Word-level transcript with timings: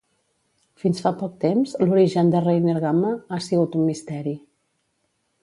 Fins 0.83 1.01
fa 1.03 1.11
poc 1.19 1.35
temps, 1.43 1.75
l'origen 1.83 2.33
de 2.37 2.41
Reiner 2.47 2.75
Gamma 2.87 3.13
ha 3.37 3.41
sigut 3.51 3.79
un 3.83 3.87
misteri. 3.93 4.35